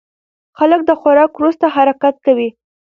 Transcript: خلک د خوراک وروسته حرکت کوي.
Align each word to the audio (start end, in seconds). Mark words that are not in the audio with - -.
خلک 0.57 0.81
د 0.85 0.91
خوراک 0.99 1.31
وروسته 1.35 1.65
حرکت 1.75 2.15
کوي. 2.25 2.49